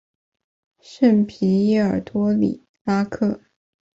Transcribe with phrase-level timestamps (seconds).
[0.79, 3.39] 圣皮耶尔多里拉克。